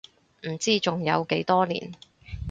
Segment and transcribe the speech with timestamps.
[0.47, 1.93] 唔知仲有幾多年